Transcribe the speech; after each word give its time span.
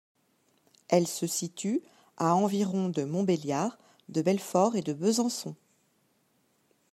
Elle 0.87 1.05
se 1.05 1.27
situe 1.27 1.79
à 2.17 2.33
environ 2.33 2.89
de 2.89 3.03
Montbéliard, 3.03 3.77
de 4.09 4.23
Belfort 4.23 4.75
et 4.75 4.81
de 4.81 4.93
Besançon. 4.93 5.55